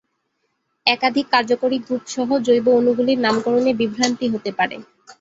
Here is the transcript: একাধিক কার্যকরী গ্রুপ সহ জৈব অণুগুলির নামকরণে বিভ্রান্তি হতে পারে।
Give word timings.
একাধিক 0.85 1.25
কার্যকরী 1.33 1.77
গ্রুপ 1.85 2.03
সহ 2.13 2.29
জৈব 2.45 2.65
অণুগুলির 2.77 3.19
নামকরণে 3.21 3.71
বিভ্রান্তি 3.81 4.25
হতে 4.33 4.51
পারে। 4.59 4.75